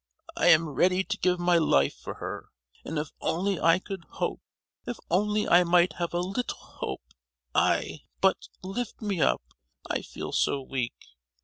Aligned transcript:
"I 0.35 0.47
am 0.47 0.67
ready 0.67 1.03
to 1.03 1.17
give 1.19 1.39
my 1.39 1.59
life 1.59 1.93
for 1.95 2.15
her! 2.15 2.49
And 2.83 2.97
if 2.97 3.11
only 3.21 3.59
I 3.61 3.77
could 3.77 4.03
hope, 4.05 4.41
if 4.87 4.97
only 5.11 5.47
I 5.47 5.63
might 5.63 5.93
have 5.99 6.15
a 6.15 6.19
little 6.19 6.57
hope—I,—but, 6.57 8.47
lift 8.63 8.99
me 9.03 9.21
up; 9.21 9.43
I 9.87 10.01
feel 10.01 10.31
so 10.31 10.59
weak. 10.59 10.95